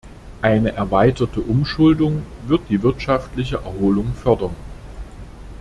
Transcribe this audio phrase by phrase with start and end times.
[0.41, 4.55] Eine erweiterte Umschuldung wird die wirtschaftliche Erholung fördern.